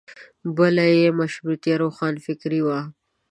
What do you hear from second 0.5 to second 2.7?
بله یې مشروطیه روښانفکري